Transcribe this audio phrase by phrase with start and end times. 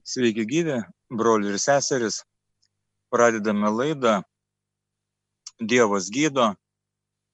[0.00, 2.22] Sveiki gyvi, broliai ir seserys.
[3.12, 4.22] Pradedame laidą
[5.60, 6.52] Dievas gydo.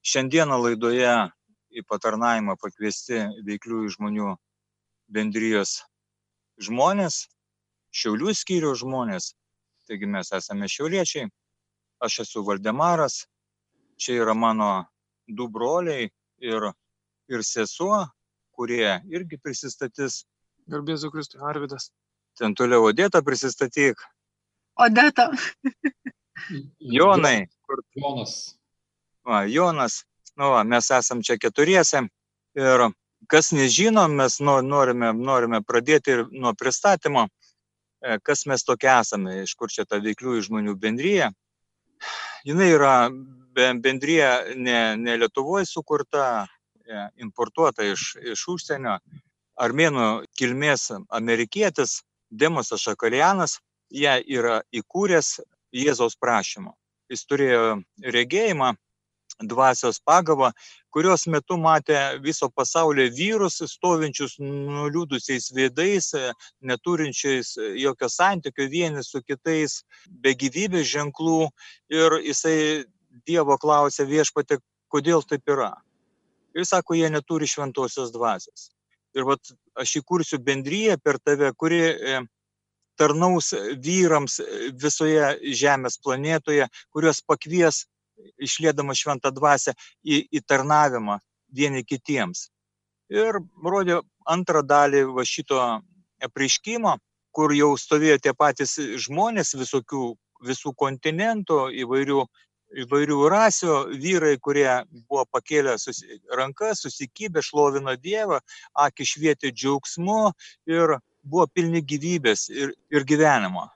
[0.03, 1.13] Šiandieną laidoje
[1.71, 4.29] į patarnavimą pakviesti veikliųjų žmonių
[5.15, 5.79] bendrijos
[6.59, 7.27] žmonės,
[7.89, 9.31] Šiaulių skyriaus žmonės.
[9.89, 11.29] Taigi mes esame šiauliečiai.
[12.05, 13.23] Aš esu Valdemaras.
[13.99, 14.69] Čia yra mano
[15.25, 16.11] du broliai
[16.51, 16.67] ir,
[17.33, 18.03] ir sesuo,
[18.53, 20.21] kurie irgi prisistatys.
[20.69, 21.89] Garbėsiu Kristui, Arvidas.
[22.39, 23.99] Ten toliau Odėta prisistatyk.
[24.79, 25.27] Odeta.
[26.97, 28.55] Jonai, kur Jonas.
[29.27, 30.05] va, Jonas.
[30.39, 32.05] Nu, va, mes esam čia keturiese.
[32.55, 32.85] Ir
[33.27, 37.27] kas nežino, mes no- norime, norime pradėti ir nuo pristatymo,
[38.01, 41.27] e, kas mes tokie esame, iš kur čia ta veikliųjų žmonių bendryje.
[42.47, 46.47] Jis yra be- bendrija ne, ne Lietuvoje sukurta,
[46.87, 48.95] e, importuota iš, iš užsienio.
[49.59, 51.99] Armėnų kilmės amerikietis
[52.29, 53.57] Demosas Šakalianas
[53.89, 55.39] ją yra įkūręs
[55.75, 56.73] Jėzaus prašymu.
[57.09, 57.79] Jis turėjo
[58.13, 58.73] regėjimą,
[59.39, 60.51] dvasios pagavą,
[60.91, 66.11] kurios metu matė viso pasaulio vyrus stovinčius nuliūdusiais veidais,
[66.61, 71.49] neturinčiais jokio santykio vieni su kitais, be gyvybės ženklų.
[71.89, 72.85] Ir jisai
[73.25, 74.59] Dievo klausė viešpatė,
[74.93, 75.73] kodėl taip yra.
[76.53, 78.69] Ir sako, jie neturi šventosios dvasios.
[79.17, 82.19] Ir vat aš įkursiu bendryją per tave, kuri e,
[82.99, 83.53] tarnaus
[83.85, 87.85] vyrams e, visoje Žemės planetoje, kuriuos pakvies
[88.37, 91.19] išlėdama šventą dvasę į, į tarnavimą
[91.55, 92.49] vieni kitiems.
[93.09, 95.59] Ir rodė antrą dalį va šito
[96.21, 96.97] apreiškimo,
[97.33, 100.11] kur jau stovėjo tie patys žmonės visokių,
[100.45, 102.21] visų kontinentų, įvairių,
[102.83, 104.69] įvairių rasių, vyrai, kurie
[105.09, 108.39] buvo pakėlę susi, rankas, susikybę, šlovino Dievą,
[108.85, 110.21] akį švietė džiaugsmu
[110.69, 113.67] ir buvo pilni gyvybės ir, ir gyvenimo.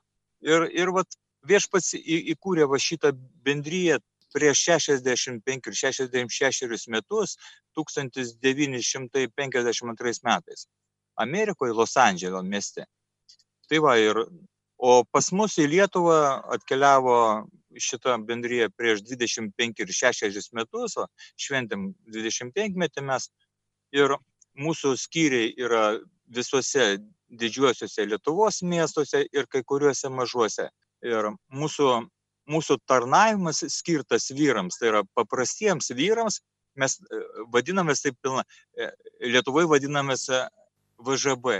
[0.43, 1.07] Ir, ir vat
[1.47, 3.11] viešpats įkūrė va šitą
[3.45, 3.99] bendryją
[4.33, 7.37] prieš 65 ir 66 metus,
[7.77, 10.67] 1952 metais.
[11.15, 12.85] Amerikoje, Los Andželo mieste.
[13.69, 14.17] Tai va ir,
[14.77, 17.47] o pas mus į Lietuvą atkeliavo
[17.79, 21.07] šitą bendryją prieš 25 ir 60 metus, o
[21.39, 23.29] šventėm 25 metį mes.
[23.93, 24.15] Ir
[24.57, 25.83] mūsų skyriai yra
[26.33, 26.97] visuose
[27.33, 30.69] didžiuosiuose Lietuvos miestuose ir kai kuriuose mažuose.
[31.03, 31.89] Ir mūsų,
[32.49, 36.39] mūsų tarnavimas skirtas vyrams, tai yra paprastiems vyrams,
[36.79, 37.21] mes e,
[37.53, 38.43] vadinamės taip pilna,
[38.77, 38.89] e,
[39.33, 40.41] Lietuvoje vadinamės e,
[41.03, 41.57] VŽB,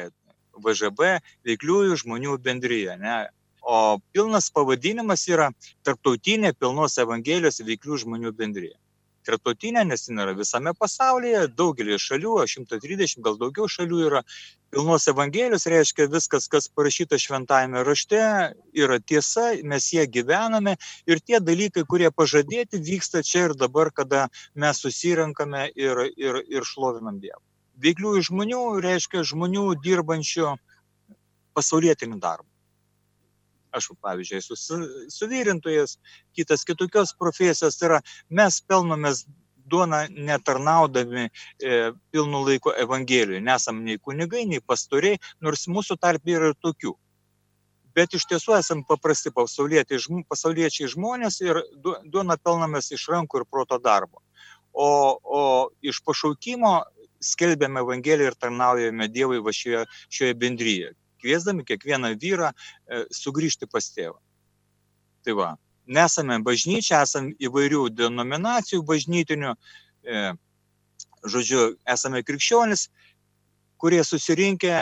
[0.63, 1.09] VŽB
[1.49, 2.97] veikliųjų žmonių bendryje.
[3.01, 3.17] Ne?
[3.63, 5.49] O pilnas pavadinimas yra
[5.87, 8.75] Tarptautinė pilnos Evangelijos veiklių žmonių bendryje.
[9.23, 14.21] Tarptautinė, nes jin yra visame pasaulyje, daugelį šalių, 130 gal daugiau šalių yra.
[14.73, 18.19] Pilnos Evangelijos reiškia viskas, kas parašyta šventajame rašte,
[18.75, 20.75] yra tiesa, mes jie gyvename
[21.07, 24.27] ir tie dalykai, kurie pažadėti, vyksta čia ir dabar, kada
[24.59, 27.39] mes susirenkame ir, ir, ir šlovinam Dievą.
[27.83, 30.57] Veikliųjų žmonių reiškia žmonių dirbančių
[31.55, 32.52] pasaulietinį darbą.
[33.73, 35.97] Aš, pavyzdžiui, esu su- suvyrintojas,
[36.37, 39.23] kitas kitokios profesijos, tai yra mes pelnomės
[39.65, 43.41] duoną netarnaudami e, pilnu laiku Evangelijoje.
[43.41, 46.93] Nesam nei kunigai, nei pastoriai, nors mūsų tarp yra ir tokių.
[47.95, 53.41] Bet iš tiesų esame paprasti pasauliečiai, žm- pasauliečiai žmonės ir du- duoną pelnomės iš rankų
[53.41, 54.21] ir proto darbo.
[54.73, 54.89] O,
[55.23, 55.41] o
[55.85, 56.81] iš pašaukimo
[57.23, 60.89] skelbėme Evangeliją ir tarnaujame Dievui va šioje, šioje bendryje,
[61.23, 64.19] kviesdami kiekvieną vyrą e, sugrįžti pas tėvą.
[65.23, 65.49] Tai va,
[65.87, 69.53] nesame bažnyčia, esame įvairių denominacijų bažnytinių,
[70.03, 70.23] e,
[71.23, 72.89] žodžiu, esame krikščionis,
[73.79, 74.75] kurie susirinkę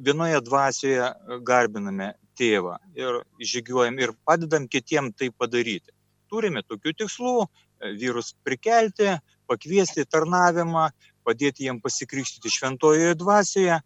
[0.00, 1.12] vienoje dvasioje
[1.44, 5.92] garbiname tėvą ir žygiuojam ir padedam kitiem tai padaryti.
[6.32, 10.88] Turime tokių tikslų e, vyrus prikelti, pakviesti tarnavimą,
[11.26, 13.78] padėti jiem pasikrikštyti šventojoje dvasioje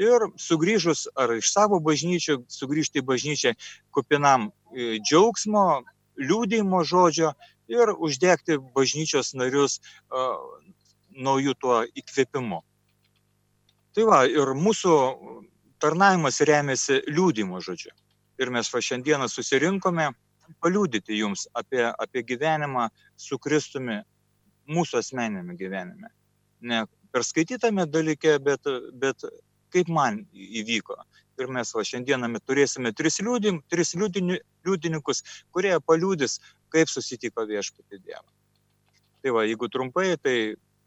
[0.00, 3.54] ir sugrįžus ar iš savo bažnyčių, sugrįžti į bažnyčią
[3.94, 5.84] kupinam e, džiaugsmo,
[6.18, 7.32] liūdėjimo žodžio
[7.70, 9.80] ir uždegti bažnyčios narius
[10.12, 10.36] uh,
[11.16, 12.60] naujų tuo įkvėpimu.
[13.94, 14.94] Tai va, ir mūsų
[15.82, 17.94] tarnavimas remiasi liūdimo žodžiu.
[18.38, 20.10] Ir mes va šiandieną susirinkome
[20.62, 24.02] paliūdyti jums apie, apie gyvenimą su Kristumi
[24.68, 26.10] mūsų asmenėme gyvenime.
[26.60, 28.66] Ne per skaitytame dalyke, bet,
[28.98, 29.22] bet
[29.74, 30.96] kaip man įvyko.
[31.42, 35.24] Ir mes va šiandieną turėsime tris, liūdim, tris liūdini, liūdininkus,
[35.54, 36.38] kurie paliūdis,
[36.70, 38.26] kaip susitiko viešpatį Dievą.
[39.22, 40.36] Tai va, jeigu trumpai, tai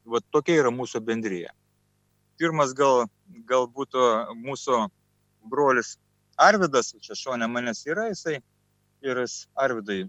[0.08, 1.52] va, tokia yra mūsų bendryje.
[2.40, 3.08] Pirmas gal,
[3.50, 4.04] gal būtų
[4.40, 4.86] mūsų
[5.52, 5.98] brolis
[6.38, 8.38] Arvidas, čia šonė manęs yra, jisai
[9.04, 10.04] ir jis Arvidai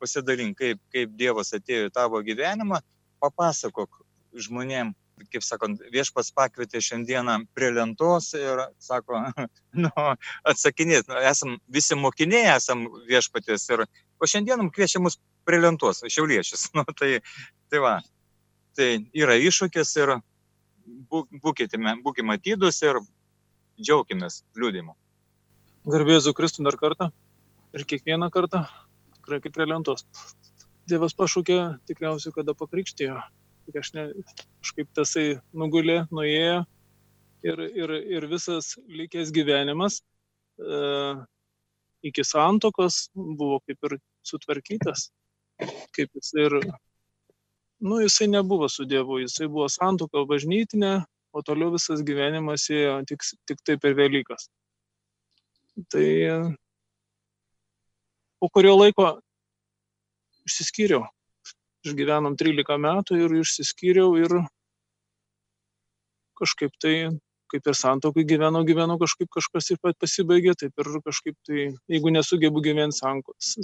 [0.00, 2.80] pasidalink, kaip, kaip Dievas atėjo į tavo gyvenimą,
[3.22, 4.00] papasakok
[4.46, 4.94] žmonėm,
[5.32, 9.22] kaip sakant, viešpas pakvietė šiandieną prie lentos ir sako,
[9.84, 9.90] nu,
[10.48, 15.18] atsakinėt, nu, esam visi mokiniai, esam viešpatės ir o šiandieną kviečia mus
[15.48, 16.68] prie lentos, šiauliečius.
[16.76, 17.20] Nu, tai,
[17.72, 17.94] tai va,
[18.76, 20.16] tai yra iššūkis ir
[21.10, 23.00] būkite, būkime atidus ir
[23.80, 24.96] džiaukimės liūdimu.
[25.86, 27.10] Garbėzu Kristų dar kartą
[27.76, 28.64] ir kiekvieną kartą,
[29.20, 30.06] tikrai kaip prie lentos.
[30.86, 31.58] Dievas pašūkė
[31.88, 33.18] tikriausiai, kada pakrikštėjo.
[33.66, 34.06] Tik aš ne,
[34.62, 36.60] kažkaip tasai nugulė, nuėjo
[37.46, 40.00] ir, ir, ir visas likęs gyvenimas
[40.58, 40.80] e,
[42.06, 43.96] iki santokos buvo kaip ir
[44.26, 45.08] sutvarkytas.
[45.96, 46.58] Kaip jis ir,
[47.80, 50.98] nu, jisai nebuvo su Dievu, jisai buvo santoka bažnytinė,
[51.32, 54.48] o toliau visas gyvenimas ėjo tik, tik tai per Velykas.
[55.92, 56.06] Tai
[58.40, 59.10] po kurio laiko
[60.48, 61.04] išsiskyriau.
[61.86, 64.32] Išgyvenom 13 metų ir išsiskyriau ir
[66.36, 66.94] kažkaip tai,
[67.52, 72.62] kaip ir santokai gyvenau, gyvenau kažkaip kažkas ir pasibaigė, taip ir kažkaip tai, jeigu nesugebu
[72.64, 72.98] gyventi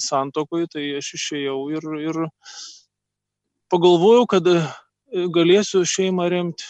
[0.06, 2.22] santokai, tai aš išėjau ir, ir
[3.72, 4.48] pagalvojau, kad
[5.34, 6.68] galėsiu šeimą remti,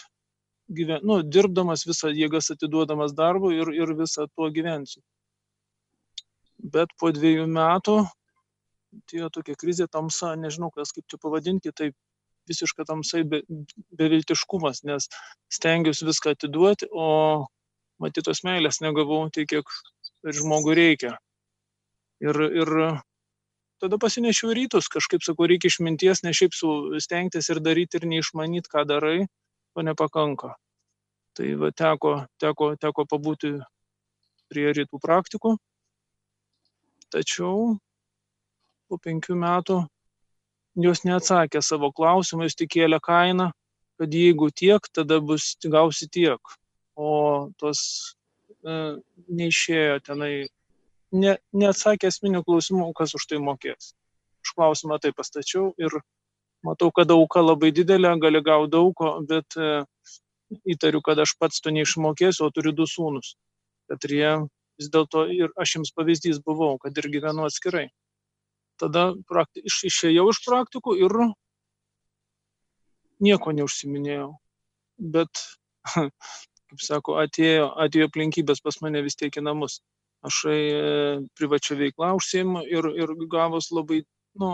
[0.72, 5.02] gyven, nu, dirbdamas visą jėgas atiduodamas darbui ir, ir visą tuo gyvensiu.
[6.62, 8.00] Bet po dviejų metų
[9.00, 11.92] atėjo tokia krizė, tamsa, nežinau, kas kaip čia pavadinti, tai
[12.50, 13.42] visiška tamsai be,
[13.98, 15.08] beviltiškumas, nes
[15.52, 17.46] stengiuosi viską atiduoti, o
[18.02, 21.16] matytos meilės negavau tiek, kiek žmogui reikia.
[22.22, 22.72] Ir, ir
[23.82, 26.72] tada pasinešiau rytus, kažkaip sakau, reikia išminties, ne šiaip su
[27.02, 29.26] stengtis ir daryti ir neišmanyti, ką darai,
[29.74, 30.54] to nepakanka.
[31.38, 32.12] Tai va, teko,
[32.42, 33.56] teko, teko pabūti
[34.52, 35.56] prie rytų praktikų.
[37.12, 37.78] Tačiau
[38.92, 39.80] po penkių metų
[40.84, 43.50] jos neatsakė savo klausimą, jis tik kėlė kainą,
[44.00, 46.40] kad jeigu tiek, tada bus gausi tiek.
[46.96, 47.80] O tos
[48.64, 48.96] e,
[49.28, 50.32] neišėjo tenai,
[51.12, 53.92] ne, neatsakė esminių klausimų, kas už tai mokės.
[54.42, 56.00] Aš klausimą tai pastačiau ir
[56.66, 59.84] matau, kad auka labai didelė, gali gauti daug, bet e,
[60.74, 63.36] įtariu, kad aš pats to neišmokėsiu, o turiu du sūnus.
[63.88, 64.36] Kad jie
[64.80, 67.88] vis dėlto ir aš jums pavyzdys buvau, kad ir gyvenu atskirai
[68.80, 71.16] tada prakti, iš, išėjau iš praktikų ir
[73.22, 74.30] nieko neužsiminėjau.
[75.14, 75.44] Bet,
[75.94, 79.80] kaip sako, atėjo, atėjo aplinkybės pas mane vis tiek į namus.
[80.22, 80.56] Aš e,
[81.38, 84.04] privačią veiklą užsiemu ir, ir gavus labai,
[84.38, 84.52] nu,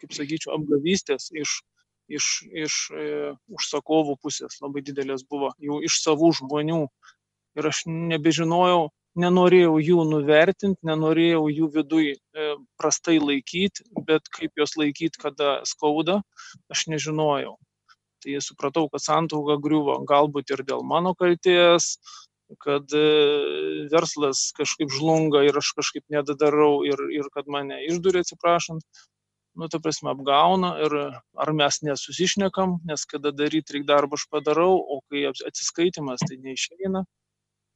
[0.00, 1.60] kaip sakyčiau, apgavystės iš,
[2.10, 3.04] iš, iš e,
[3.54, 6.82] užsakovų pusės labai didelės buvo, jau iš savų žmonių.
[7.54, 8.88] Ir aš nebežinojau,
[9.20, 12.48] nenorėjau jų nuvertint nenorėjau jų viduj e,
[12.80, 16.20] prastai laikyt bet kaip juos laikyt kada skauda
[16.72, 17.56] aš nežinojau.
[18.24, 21.96] Tai supratau kad santuoka griuvo galbūt ir dėl mano kaltės
[22.60, 23.06] kad e,
[23.92, 28.84] verslas kažkaip žlunga ir aš kažkaip nedadarau ir, ir kad mane išdurė atsiprašant,
[29.58, 30.96] nu, ta prasme, apgauna ir
[31.44, 37.04] ar mes nesusišnekam, nes kada daryti reikia darbą aš padarau, o kai atsiskaitimas tai neišeina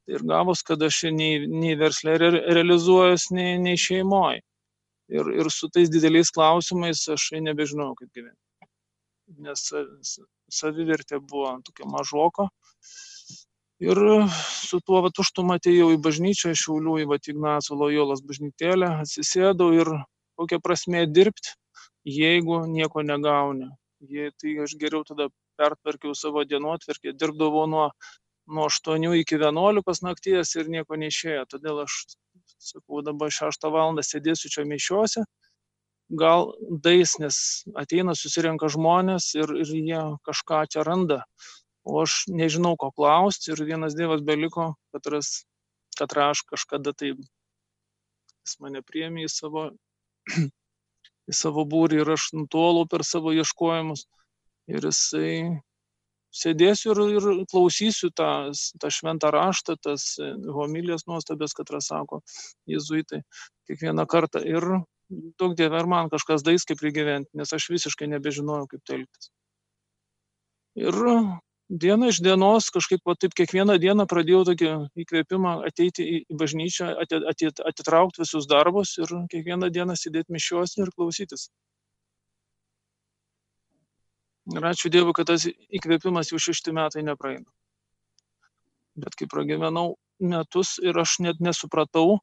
[0.08, 4.42] ir gavos, kad aš nei, nei verslė re, realizuojas, nei, nei šeimoje.
[5.09, 8.68] Ir, ir su tais dideliais klausimais aš nebežinau, kaip gyventi.
[9.44, 9.62] Nes
[10.52, 12.49] savivertė buvo tokia mažoka.
[13.85, 13.99] Ir
[14.66, 19.92] su tuo vat užtum atėjau į bažnyčią, šiauliu į vat Ignaco Lojolas bažnytėlę, atsisėdau ir
[20.38, 21.54] kokia prasme dirbti,
[22.09, 23.71] jeigu nieko negauni.
[24.09, 25.28] Jei, tai aš geriau tada
[25.59, 27.87] pertvarkiau savo dienotvarkę, dirbdavau nuo
[28.49, 31.45] nuo aštuonių iki vienuolikos nakties ir nieko neišėjo.
[31.52, 31.99] Todėl aš
[32.59, 35.25] sakau, dabar šeštą valandą sėdėsiu čia mišiuose,
[36.23, 36.52] gal
[36.85, 37.38] dais, nes
[37.78, 41.23] ateina, susirenka žmonės ir, ir jie kažką čia randa.
[41.88, 45.45] O aš nežinau, ko klausti ir vienas Dievas beliko, kad, ras,
[45.97, 49.71] kad aš kažkada tai jis mane priemi į savo,
[51.31, 54.05] į savo būrį ir aš nutolau per savo ieškojimus.
[54.69, 55.61] Ir jisai
[56.35, 62.23] sėdėsiu ir, ir klausysiu tą, tą šventą raštą, tas e, homilijas nuostabės, kad sako
[62.68, 63.23] jezuitai
[63.68, 64.42] kiekvieną kartą.
[64.44, 64.64] Ir
[65.11, 69.30] daug dievė, ar man kažkas dais kaip prigyventi, nes aš visiškai nebežinojau, kaip telktis.
[70.78, 70.94] Ir
[71.68, 74.68] diena iš dienos kažkaip va, taip kiekvieną dieną pradėjau tokį
[75.04, 81.49] įkvėpimą ateiti į bažnyčią, atitraukti visus darbus ir kiekvieną dieną sėdėti mišiuose ir klausytis.
[84.57, 87.49] Ir ačiū Dievui, kad tas įkvėpimas jau šešti metai nepraeina.
[88.99, 92.19] Bet kai pragyvenau metus ir aš net nesupratau,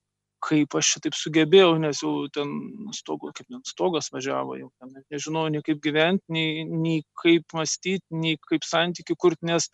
[0.46, 2.52] kaip aš šitaip sugebėjau, nes jau ten
[2.98, 8.06] stogo, kaip ten stogas važiavo, jau ten nežinau, nei kaip gyventi, nei, nei kaip mąstyti,
[8.24, 9.70] nei kaip santykių kurti, nes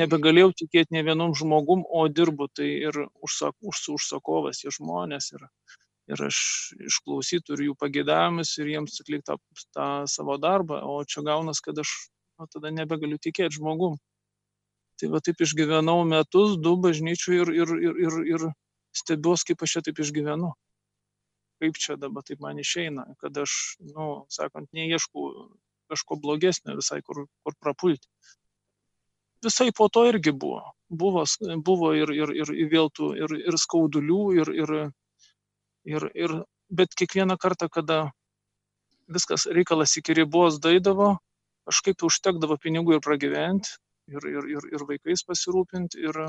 [0.00, 5.46] nebegalėjau tikėti ne vienom žmogum, o dirbu tai ir užsak, už, užsakovas, jie žmonės ir,
[6.08, 6.38] ir aš
[6.88, 9.36] išklausytų ir jų pagėdavimus ir jiems atlikti tą,
[9.76, 11.92] tą savo darbą, o čia gaunas, kad aš
[12.38, 13.98] nu, tada nebegaliu tikėti žmogum.
[14.98, 18.48] Tai va taip išgyvenau metus, du bažnyčių ir, ir, ir, ir, ir
[18.96, 20.50] stebiuos, kaip aš čia taip išgyvenu.
[21.62, 25.30] Kaip čia dabar taip man išeina, kad aš, nu, sakant, neieškau
[25.88, 28.06] kažko blogesnio visai, kur, kur prapulti
[29.44, 30.62] visai po to irgi buvo.
[30.88, 31.24] Buvo,
[31.64, 34.72] buvo ir, ir, ir, ir vėl tų, ir, ir skaudulių, ir, ir,
[35.88, 36.34] ir, ir,
[36.68, 37.98] bet kiekvieną kartą, kada
[39.08, 41.14] viskas reikalas iki ribos daidavo,
[41.68, 43.76] kažkaip užtekdavo pinigų ir pragyventi,
[44.12, 46.20] ir, ir, ir, ir vaikais pasirūpinti, ir,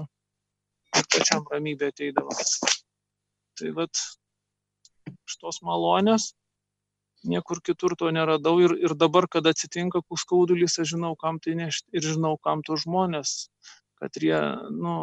[1.00, 2.36] ir pačiam ramybė ateidavo.
[3.60, 4.04] Tai vad,
[5.30, 6.32] šitos malonės
[7.28, 11.56] niekur kitur to neradau ir, ir dabar, kada atsitinka koks skaudulys, aš žinau, kam tai
[11.60, 13.50] nešti ir žinau, kam to žmonės,
[14.00, 14.40] kad jie,
[14.72, 14.96] nu,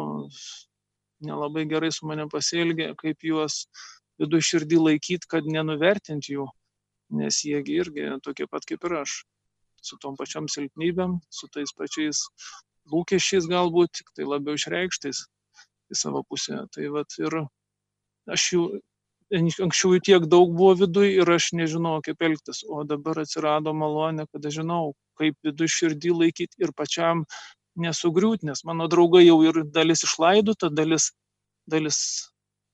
[1.21, 3.67] nelabai gerai su manim pasielgia, kaip juos
[4.21, 6.47] vidu širdį laikyti, kad nenuvertinti jų,
[7.19, 9.21] nes jiegi irgi tokie pat kaip ir aš,
[9.83, 12.25] su tom pačiam silpnybėm, su tais pačiais
[12.91, 15.23] lūkesčiais galbūt, tik tai labiau išreikštais
[15.93, 16.63] į savo pusę.
[16.73, 17.41] Tai vat ir
[18.27, 18.63] aš jų
[19.35, 24.27] anksčiau jų tiek daug buvo viduj ir aš nežinojau, kaip elgtis, o dabar atsirado malonė,
[24.31, 27.25] kad aš žinau, kaip viduj širdį laikyti ir pačiam
[27.77, 31.11] nesugriūt, nes mano draugai jau ir dalis išlaidota, dalis,
[31.67, 31.99] dalis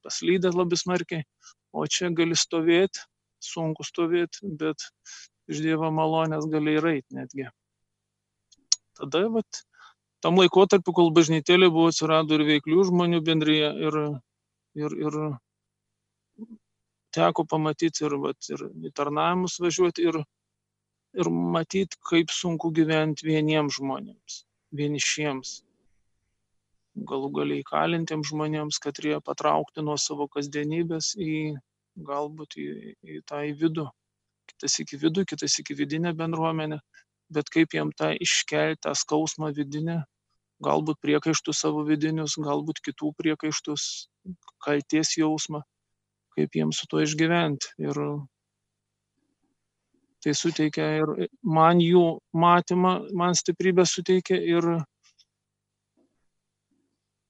[0.05, 1.25] paslydė labai smarkiai,
[1.73, 3.03] o čia gali stovėti,
[3.43, 4.87] sunku stovėti, bet
[5.51, 7.47] iš Dievo malonės gali ir eiti netgi.
[8.99, 9.63] Tada, vat,
[10.23, 13.99] tam laikotarpiu, kol bažnytėlė buvo atsirado ir veiklių žmonių bendryje ir,
[14.79, 15.19] ir, ir
[17.13, 20.21] teko pamatyti ir, vat, ir į tarnavimus važiuoti ir,
[21.19, 24.43] ir matyti, kaip sunku gyventi vieniems žmonėms,
[24.79, 25.59] vienišiems.
[26.93, 31.55] Galų galiai įkalintiems žmonėms, kad jie patraukti nuo savo kasdienybės į
[32.09, 32.67] galbūt į,
[33.01, 33.87] į tą į vidų.
[34.51, 36.79] Kitas iki vidų, kitas iki vidinę bendruomenę,
[37.33, 40.03] bet kaip jiem tą iškelti, tą skausmą vidinę,
[40.63, 44.09] galbūt priekaištus savo vidinius, galbūt kitų priekaištus,
[44.61, 45.63] kalties jausmą
[46.35, 47.73] kaip jiems su tuo išgyventi.
[47.83, 47.99] Ir
[50.23, 52.05] tai suteikia ir man jų
[52.39, 54.69] matymą, man stiprybę suteikia ir,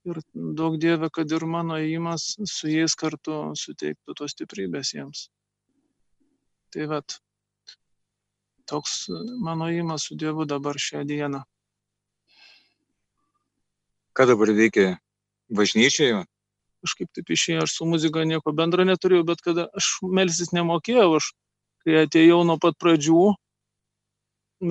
[0.10, 0.19] ir
[0.60, 5.27] daug dievė, kad ir mano įimas su jais kartu suteiktų tos stiprybės jiems.
[6.74, 7.17] Tai vad,
[8.69, 9.07] toks
[9.45, 11.43] mano įimas su Dievu dabar šią dieną.
[14.13, 14.93] Ką dabar veikia
[15.50, 16.24] bažnyčioje?
[16.83, 21.31] kažkaip taip išėjo, aš su muzika nieko bendro neturėjau, bet kada aš melsis nemokėjau, aš
[21.83, 23.24] kai atėjau nuo pat pradžių,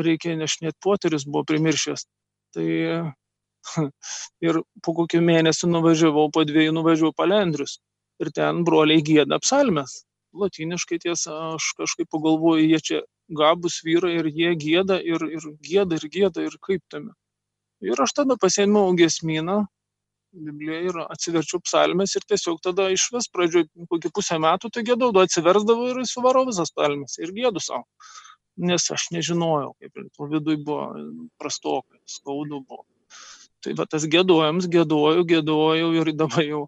[0.07, 2.07] reikia nešinėti poteris, buvo primiršęs.
[2.53, 2.69] Tai
[4.47, 7.79] ir po kokių mėnesių nuvažiavau, po dviejų nuvažiavau palendrius.
[8.23, 10.03] Ir ten broliai gėda apsalmes.
[10.39, 13.01] Latiniškai tiesa, aš kažkaip pagalvoju, jie čia
[13.37, 17.13] gabus vyrai ir jie gėda ir, ir gėda ir gėda ir kaip tame.
[17.83, 19.63] Ir aš tada pasėmiau gesminą,
[20.33, 25.11] Bibliją ir atsiverčiau psalmes ir tiesiog tada iš vis pradžioj kokį pusę metų tai gėdau,
[25.23, 27.85] atsiversdavau ir suvarau visas psalmes ir gėdu savo.
[28.69, 30.87] Nes aš nežinojau, kaip ir to vidui buvo
[31.41, 32.87] prastokai, skaudu buvo.
[33.63, 36.63] Tai va tas gėdojams, gėdojau, gėdojau ir dabar jau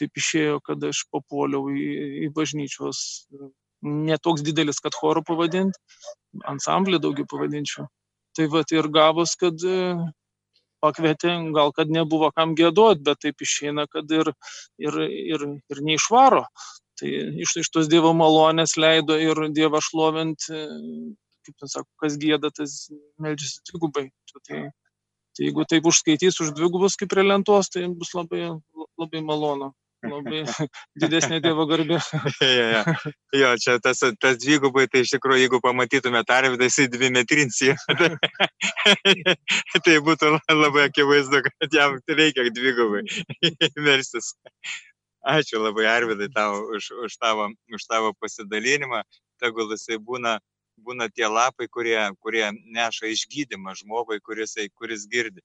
[0.00, 1.88] taip išėjo, kad aš papuoliau į,
[2.24, 3.02] į bažnyčios,
[3.84, 5.76] netoks didelis, kad chorų pavadinti,
[6.48, 7.86] ansamblį daugiau pavadinčiau.
[8.36, 9.60] Tai va ir gavos, kad
[10.80, 14.32] pakvietė, gal kad nebuvo kam gėduot, bet taip išeina, kad ir,
[14.80, 15.00] ir,
[15.34, 16.44] ir, ir neišvaro.
[17.00, 17.10] Tai
[17.44, 22.88] iš, iš tos Dievo malonės leido ir Dievą šlovint, kaip ten sako, kas gėda, tas
[23.20, 24.08] melžiasi dvigubai.
[24.48, 24.66] Tai,
[25.40, 28.52] tai jeigu taip užskaitys už dvigubus kaip prie lentos, tai bus labai,
[29.00, 29.70] labai malonu
[30.04, 30.42] labai
[31.00, 31.98] didesnė Dievo garbė.
[32.40, 33.12] jo, jo.
[33.40, 37.74] jo, čia tas, tas dvigubai, tai iš tikrųjų, jeigu pamatytume Arvidą, jisai dvi metrinsi.
[39.84, 43.04] tai būtų labai akivaizdu, kad jam reikia dvigubai
[43.76, 44.34] verstis.
[45.20, 49.02] Ačiū labai Arvidai tau už, už, tavo, už tavo pasidalinimą.
[49.40, 50.38] Tegul jisai būna,
[50.86, 52.46] būna tie lapai, kurie, kurie
[52.76, 55.42] neša išgydymą žmogui, kuris, kuris girdi.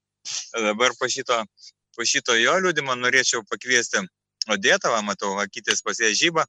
[0.54, 1.42] Dabar po šito,
[1.96, 4.06] po šito jo liūdimo norėčiau pakviesti
[4.46, 6.44] Odėtą, va, matau, akytės pas ją žyba,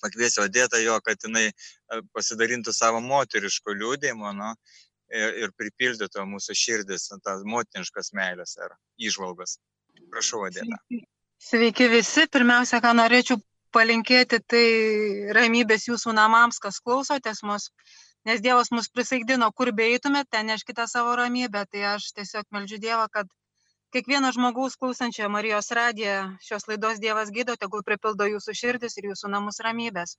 [0.00, 4.48] pakviesiu Odėtą jo, kad jinai e, pasidalintų savo moteriško liūdėjimo, nu,
[5.12, 9.58] ir, ir pripildytų mūsų širdis, tas motiniškas meilės ar išvalgas.
[10.12, 10.46] Prašau.
[10.52, 11.02] Sveiki.
[11.42, 12.26] Sveiki visi.
[12.32, 13.40] Pirmiausia, ką norėčiau
[13.74, 14.66] palinkėti, tai
[15.36, 17.70] ramybės jūsų namams, kas klausotės mus,
[18.28, 21.64] nes Dievas mus prisaigdino, kur beeitumėte, ten neškite savo ramybę.
[21.70, 23.30] Tai aš tiesiog melžiu Dievą, kad
[23.92, 29.32] kiekvieno žmogaus klausančio Marijos radiją šios laidos Dievas gydo, tegul pripildo jūsų širdis ir jūsų
[29.32, 30.16] namus ramybės.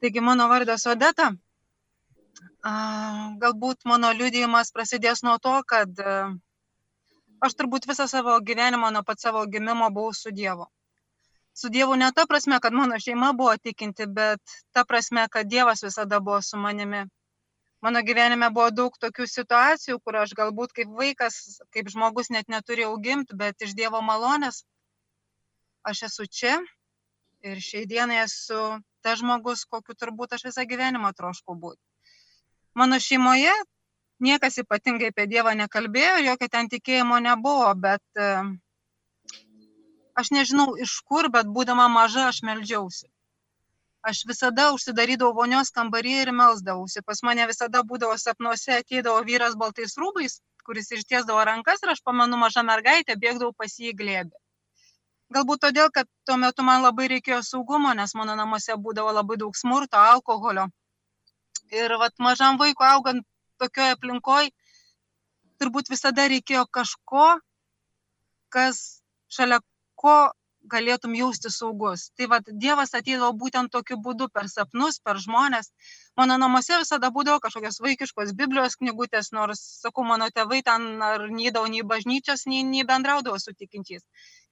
[0.00, 1.32] Taigi mano vardas Odeta.
[3.42, 5.90] Galbūt mano liudijimas prasidės nuo to, kad
[7.46, 10.68] aš turbūt visą savo gyvenimą nuo pat savo gimimo buvau su Dievu.
[11.58, 15.82] Su Dievu ne ta prasme, kad mano šeima buvo tikinti, bet ta prasme, kad Dievas
[15.82, 17.00] visada buvo su manimi.
[17.82, 22.92] Mano gyvenime buvo daug tokių situacijų, kur aš galbūt kaip vaikas, kaip žmogus net neturėjau
[23.02, 24.64] gimti, bet iš Dievo malonės
[25.90, 26.54] aš esu čia
[27.46, 28.62] ir šiai dienai esu
[29.02, 31.82] tas žmogus, kokiu turbūt aš visą gyvenimą troškau būti.
[32.78, 33.54] Mano šeimoje
[34.22, 38.30] niekas ypatingai apie Dievą nekalbėjo, jokio ten tikėjimo nebuvo, bet e,
[40.20, 43.06] aš nežinau iš kur, bet būdama maža aš melžiausi.
[44.08, 47.02] Aš visada užsidarydavau vonios kambarį ir melsdavausi.
[47.06, 52.38] Pas mane visada būdavo sapnuose, ateidavo vyras baltais rūbais, kuris ištiesdavo rankas ir aš pamenu
[52.40, 54.36] mažą mergaitę, bėgdavau pas jį glėbį.
[55.36, 59.56] Galbūt todėl, kad tuo metu man labai reikėjo saugumo, nes mano namuose būdavo labai daug
[59.60, 60.68] smurto, alkoholio.
[61.74, 63.26] Ir vat, mažam vaikui augant
[63.60, 64.54] tokioje aplinkoje,
[65.60, 67.26] turbūt visada reikėjo kažko,
[68.54, 69.60] kas šalia
[70.02, 70.18] ko
[70.72, 72.08] galėtum jausti saugus.
[72.16, 75.70] Tai vad Dievas ateidavo būtent tokiu būdu per sapnus, per žmonės.
[76.20, 81.70] Mano namuose visada būdavo kažkokios vaikiškos Biblijos knygutės, nors, sakau, mano tėvai ten ar nydavo
[81.72, 84.04] nei bažnyčios, nei, nei bendraudavo su tikinčiais.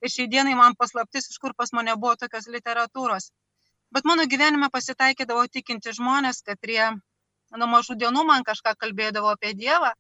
[0.03, 3.31] Ir šiai dienai man paslaptis, iš kur pas mane buvo tokios literatūros.
[3.95, 6.91] Bet mano gyvenime pasitaikydavo tikinti žmonės, kad jie
[7.57, 9.93] nuo mažų dienų man kažką kalbėdavo apie Dievą.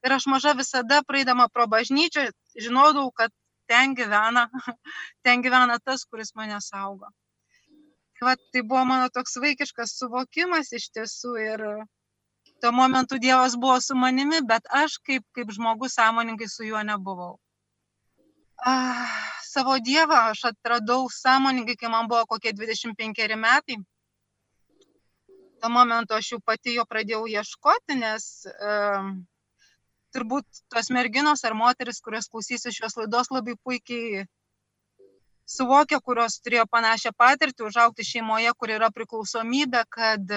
[0.00, 3.30] Ir aš maža visada praeidama pro bažnyčią žinodavau, kad
[3.70, 4.46] ten gyvena,
[5.24, 7.10] ten gyvena tas, kuris mane saugo.
[8.18, 11.62] Tai, va, tai buvo mano toks vaikiškas suvokimas iš tiesų ir
[12.60, 17.38] tuo momentu Dievas buvo su manimi, bet aš kaip, kaip žmogus sąmoningai su juo nebuvau.
[18.66, 19.14] Ah,
[19.46, 23.80] savo Dievą aš atradau sąmoningai, kai man buvo kokie 25 metai
[25.60, 29.12] tuo momentu aš jau pati jo pradėjau ieškoti, nes um,
[30.14, 34.26] turbūt tos merginos ar moteris, kurios klausysi šios laidos, labai puikiai
[35.50, 40.34] suvokia, kurios turėjo panašią patirtį, užaukti šeimoje, kur yra priklausomybė, kad,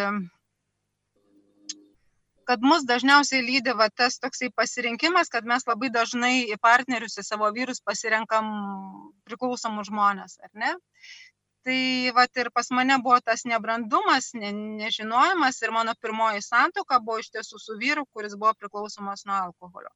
[2.50, 7.28] kad mus dažniausiai lydi va, tas toksai pasirinkimas, kad mes labai dažnai į partnerius, į
[7.28, 8.50] savo vyrus pasirenkam
[9.30, 10.74] priklausomus žmonės, ar ne?
[11.64, 17.20] Tai vat ir pas mane buvo tas nebrandumas ne nežinojimas ir mano pirmoji santuoka buvo
[17.24, 19.92] iš tiesų su vyru kuris buvo priklausomas nuo alkoholio.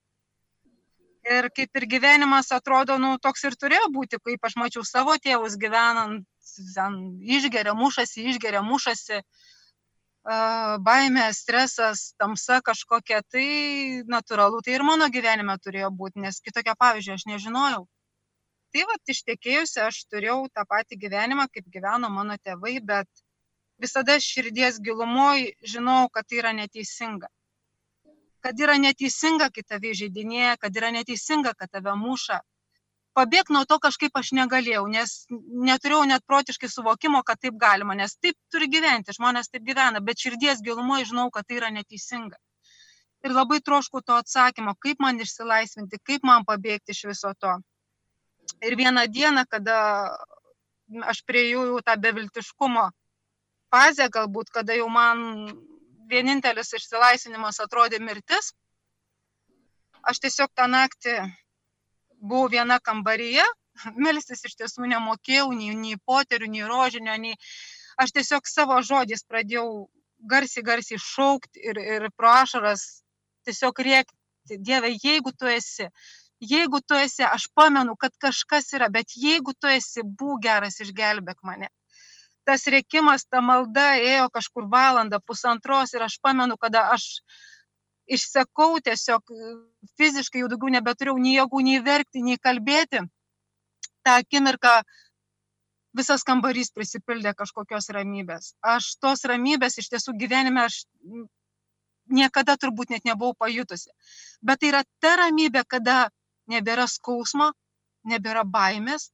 [1.27, 5.59] Ir kaip ir gyvenimas atrodo nu toks ir turėjo būti kaip aš mačiau savo tėvus
[5.59, 6.23] gyvenant
[6.75, 6.97] ten
[7.37, 9.21] išgeria mušasi išgeria mušasi
[10.83, 17.13] baimė, stresas, tamsa kažkokia, tai natūralu, tai ir mano gyvenime turėjo būti, nes kitokio pavyzdžio
[17.15, 17.85] aš nežinojau
[18.73, 23.23] tai vat ištekėjusi aš turėjau tą patį gyvenimą, kaip gyveno mano tėvai, bet
[23.81, 27.29] visada širdies gilumoj žinau, kad tai yra neteisinga.
[28.45, 32.39] Kad yra neteisinga, kai tave žaidinėja, kad yra neteisinga, kad tave muša.
[33.17, 35.13] Pabėgti nuo to kažkaip aš negalėjau, nes
[35.67, 40.21] neturėjau net protiškai suvokimo, kad taip galima, nes taip turi gyventi, žmonės taip gyvena, bet
[40.21, 42.37] širdies gilumoje žinau, kad tai yra neteisinga.
[43.25, 47.55] Ir labai trošku to atsakymo, kaip man išsilaisvinti, kaip man pabėgti iš viso to.
[48.61, 49.77] Ir vieną dieną, kada
[51.11, 52.85] aš prieėjau jau tą beviltiškumo
[53.73, 55.19] fazę, galbūt, kada jau man
[56.11, 58.53] vienintelis išsilaisvinimas atrodė mirtis,
[60.07, 61.17] aš tiesiog tą naktį
[62.21, 63.45] buvau viena kambaryje,
[64.05, 67.35] melstis iš tiesų nemokėjau, nei, nei poterių, nei rožinio, nei
[67.99, 69.67] aš tiesiog savo žodžiais pradėjau
[70.31, 72.87] garsiai, garsiai šaukti ir, ir pro ašaras
[73.45, 74.15] tiesiog rėkti,
[74.47, 75.89] Dieve, jeigu tu esi,
[76.39, 81.41] jeigu tu esi, aš pamenu, kad kažkas yra, bet jeigu tu esi, būk geras, išgelbėk
[81.43, 81.69] mane.
[82.47, 87.07] Tas reikimas, ta malda ėjo kažkur valandą, pusantros ir aš pamenu, kada aš
[88.07, 89.33] išsekau tiesiog
[89.99, 93.03] fiziškai jau daugiau nebeturėjau nei jėgų, nei verkti, nei kalbėti.
[94.05, 94.77] Ta akimirka
[95.97, 98.53] visas kambarys prisipildė kažkokios ramybės.
[98.63, 100.85] Aš tos ramybės iš tiesų gyvenime aš
[102.07, 103.91] niekada turbūt net nebuvau pajutusi.
[104.41, 106.07] Bet tai yra ta ramybė, kada
[106.51, 107.51] nebėra skausmo,
[108.07, 109.09] nebėra baimės,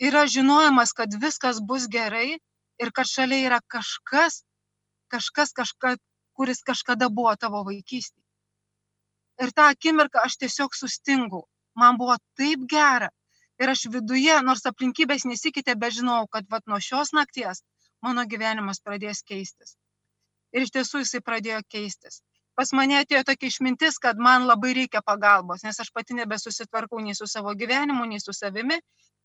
[0.00, 2.38] yra žinojimas, kad viskas bus gerai
[2.80, 4.42] ir kad šalia yra kažkas,
[5.12, 5.96] kažkas, kažka,
[6.36, 8.26] kuris kažkada buvo tavo vaikystėje.
[9.40, 11.46] Ir tą akimirką aš tiesiog sustingau.
[11.80, 13.08] man buvo taip gera.
[13.60, 17.62] Ir aš viduje, nors aplinkybės nesikeitė, bet žinau, kad vat, nuo šios nakties
[18.02, 19.76] mano gyvenimas pradės keistis.
[20.52, 22.22] Ir iš tiesų jisai pradėjo keistis.
[22.60, 27.16] Pas mane atėjo tokia išmintis, kad man labai reikia pagalbos, nes aš pati nebesusitvarkau nei
[27.16, 28.76] su savo gyvenimu, nei su savimi.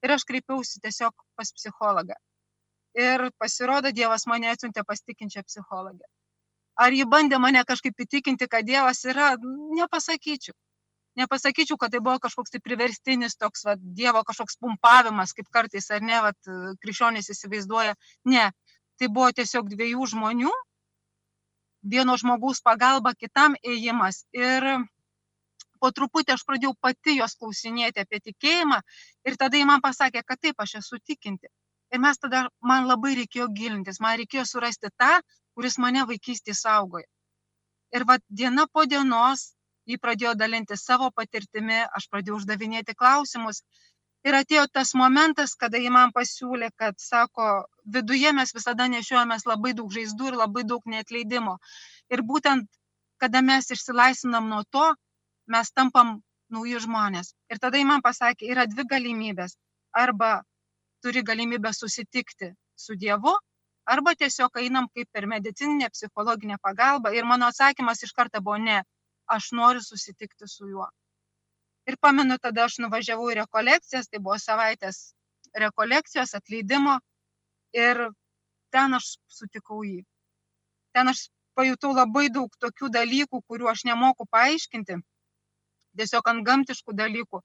[0.06, 2.16] Ir aš kreipiausi tiesiog pas psichologą.
[3.06, 6.06] Ir pasirodo, Dievas mane atsiuntė pas tikinčią psichologę.
[6.86, 9.34] Ar ji bandė mane kažkaip įtikinti, kad Dievas yra,
[9.82, 10.56] nepasakyčiau
[11.16, 16.04] nepasakyčiau, kad tai buvo kažkoks tai priverstinis toks, va, Dievo kažkoks pumpavimas, kaip kartais, ar
[16.04, 16.32] ne, va,
[16.84, 17.96] krikščionys įsivaizduoja.
[18.32, 18.50] Ne,
[19.00, 20.52] tai buvo tiesiog dviejų žmonių,
[21.94, 24.24] vieno žmogaus pagalba, kitam ėjimas.
[24.34, 24.66] Ir
[25.80, 28.82] po truputį aš pradėjau pati jos klausinėti apie tikėjimą
[29.30, 31.52] ir tada jį man pasakė, kad taip, aš esu tikinti.
[31.94, 35.12] Ir mes tada, man labai reikėjo gilintis, man reikėjo surasti tą,
[35.56, 37.08] kuris mane vaikystėje saugojo.
[37.96, 39.52] Ir va diena po dienos
[39.86, 43.62] ji pradėjo dalintis savo patirtimi, aš pradėjau uždavinėti klausimus.
[44.26, 47.50] Ir atėjo tas momentas, kada ji man pasiūlė, kad, sako,
[47.96, 51.58] viduje mes visada nešiojamės labai daug žaizdų ir labai daug neatleidimo.
[52.10, 52.66] Ir būtent,
[53.22, 54.88] kada mes išsilaisvinam nuo to,
[55.56, 56.16] mes tampam
[56.50, 57.36] nauji žmonės.
[57.54, 59.58] Ir tada ji man pasakė, yra dvi galimybės.
[59.94, 60.32] Arba
[61.06, 63.36] turi galimybę susitikti su Dievu,
[63.86, 67.14] arba tiesiog einam kaip per medicininę, psichologinę pagalbą.
[67.14, 68.82] Ir mano atsakymas iš karto buvo ne
[69.26, 70.90] aš noriu susitikti su juo.
[71.86, 75.14] Ir pamenu, tada aš nuvažiavau į rekolekcijas, tai buvo savaitės
[75.64, 76.98] rekolekcijos, atleidimo
[77.78, 78.02] ir
[78.74, 80.02] ten aš sutikau jį.
[80.98, 84.98] Ten aš pajutau labai daug tokių dalykų, kuriuo aš nemoku paaiškinti,
[86.00, 87.42] tiesiog ant gamtiškų dalykų,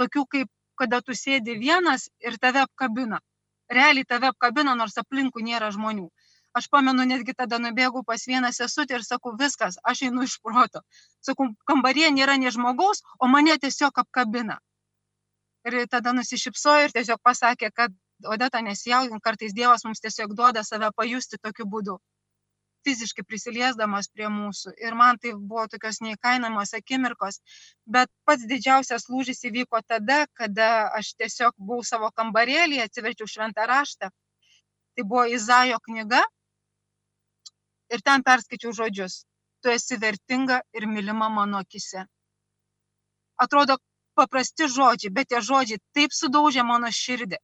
[0.00, 3.20] tokių kaip kada tu sėdi vienas ir tave apkabina.
[3.70, 6.08] Realiai tave apkabina, nors aplinkų nėra žmonių
[6.54, 10.84] aš pamenu netgi tada nubėgau pas vieną sesutę ir sakau, viskas, aš einu iš proto.
[11.28, 14.60] Sakau, kambaryje nėra nie žmogaus, o mane tiesiog apkabina.
[15.68, 20.90] Ir tada nusišypsojo ir tiesiog pasakė, kad Odeta nesijaudin, kartais Dievas mums tiesiog duoda save
[20.96, 21.96] pajusti tokiu būdu,
[22.86, 24.74] fiziškai prisiliesdamas prie mūsų.
[24.84, 27.40] Ir man tai buvo tokios neįkainamos akimirkos.
[27.96, 30.68] Bet pats didžiausias lūžis įvyko tada, kada
[31.00, 34.12] aš tiesiog buvau savo kambarėlį, atsiverčiau šventą raštą.
[34.94, 36.22] Tai buvo Izaijo knyga,
[37.94, 39.24] ir ten perskaičiau žodžius.
[39.62, 42.04] Tu esi vertinga ir mylima mano akise.
[43.40, 43.78] Atrodo
[44.14, 47.40] paprasti žodžiai, bet tie žodžiai taip sudaužė mano širdį.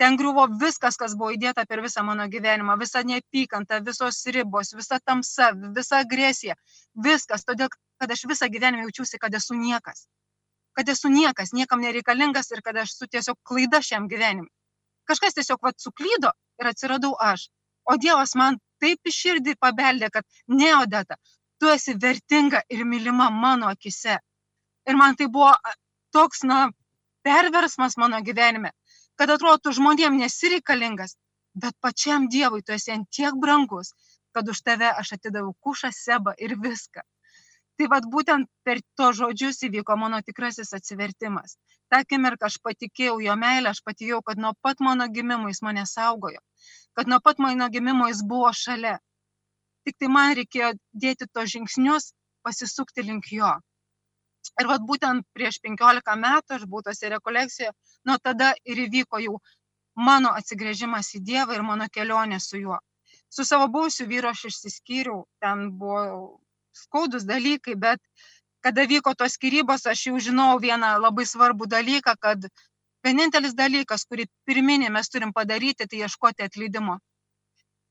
[0.00, 4.96] Ten griuvo viskas, kas buvo įdėta per visą mano gyvenimą, visa neapykanta, visos ribos, visa
[5.04, 6.56] tamsa, visa agresija,
[7.06, 7.68] viskas, todėl,
[8.00, 10.06] kad aš visą gyvenimą jaučiausi, kad esu niekas.
[10.78, 14.48] Kad esu niekas, niekam nereikalingas ir kad aš esu tiesiog klaida šiam gyvenimui.
[15.04, 17.50] Kažkas tiesiog vat suklydo ir atsiradau aš.
[17.90, 20.26] O Dievas man taip į širdį pabeldė, kad
[20.60, 21.16] ne Odeta,
[21.60, 24.18] tu esi vertinga ir mylima mano akise.
[24.88, 25.52] Ir man tai buvo
[26.14, 26.60] toks, na,
[27.26, 28.70] perversmas mano gyvenime,
[29.20, 31.16] kad atrodo, žmonėm nesireikalingas,
[31.62, 33.92] bet pačiam Dievui tu esi ant tiek brangus,
[34.34, 37.02] kad už tave aš atidaviau kušą, sebą ir viską.
[37.80, 41.56] Tai vad būtent per to žodžius įvyko mano tikrasis atsivertimas.
[41.88, 45.86] Ta akimirka aš patikėjau jo meilę, aš patikėjau, kad nuo pat mano gimimo jis mane
[45.88, 46.42] saugojo
[46.94, 48.98] kad nuo pat mano gimimo jis buvo šalia.
[49.84, 52.12] Tik tai man reikėjo dėti tos žingsnius,
[52.44, 53.52] pasisukti link jo.
[54.60, 57.72] Ir vad būtent prieš 15 metų aš buvau tose rekolekcijoje,
[58.08, 59.38] nuo tada ir įvyko jau
[59.96, 62.78] mano atsigrėžimas į Dievą ir mano kelionė su juo.
[63.30, 66.39] Su savo buvusiu vyru aš išsiskyriau, ten buvo
[66.72, 68.00] skaudus dalykai, bet
[68.64, 72.50] kada vyko tos skirybos, aš jau žinau vieną labai svarbų dalyką, kad
[73.04, 76.98] vienintelis dalykas, kurį pirminį mes turim padaryti, tai ieškoti atleidimo.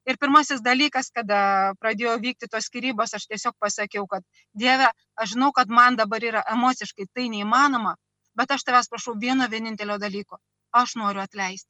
[0.10, 1.39] Ir pirmasis dalykas, kada
[1.82, 4.24] pradėjo vykti tos skirybos, aš tiesiog pasakiau, kad
[4.62, 7.96] Dieve, aš žinau, kad man dabar yra emociškai tai neįmanoma,
[8.38, 10.39] bet aš tavęs prašau vieno vienintelio dalyko.
[10.82, 11.70] Aš noriu atleisti.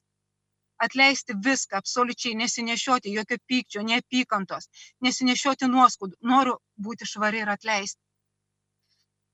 [0.85, 4.69] Atleisti viską, absoliučiai nesinešioti jokio pykčio, neapykantos,
[5.05, 6.15] nesinešioti nuoskaudų.
[6.33, 6.55] Noriu
[6.87, 7.99] būti švari ir atleisti.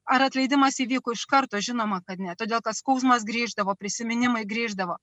[0.05, 1.61] Ar atleidimas įvyko iš karto?
[1.67, 2.35] Žinoma kad ne.
[2.37, 4.97] Todėl kad skausmas grįždavo prisiminimai grįždavo.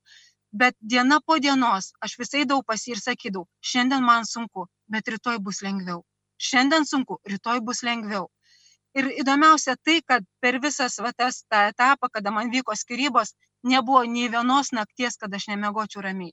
[0.53, 5.09] Bet diena po dienos aš vis eidavau pas jį ir sakydavau šiandien man sunku bet
[5.15, 6.03] rytoj bus lengviau.
[6.49, 8.29] Šiandien sunku rytoj bus lengviau.
[8.99, 14.05] Ir įdomiausia tai kad per visas va tas tą etapą kada man vyko skyrybos nebuvo
[14.15, 16.33] nei vienos nakties kad aš nemiegočiau ramiai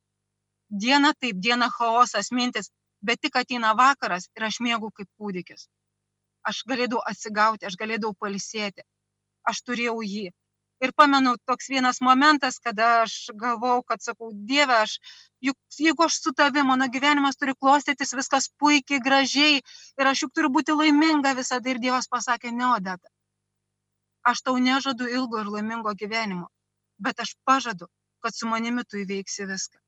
[0.86, 5.68] diena taip diena chaosas mintys bet tik ateina vakaras ir aš miegu kaip kūdikis
[6.50, 8.86] aš galėdavau atsigauti, aš galėdavau palisėti,
[9.52, 10.30] aš turėjau jį.
[10.80, 14.94] Ir pamenu toks vienas momentas, kada aš galvau, kad sakau, Dieve, aš,
[15.44, 20.32] juk jeigu aš su tavimi, mano gyvenimas turi klostytis viskas puikiai, gražiai ir aš juk
[20.38, 21.74] turiu būti laiminga visada.
[21.74, 23.12] Ir Dievas pasakė, ne, Odeta.
[24.30, 26.48] aš tau nežadu ilgo ir laimingo gyvenimo,
[27.06, 27.88] bet aš pažadu,
[28.24, 29.80] kad su manimi tu įveiksi viską.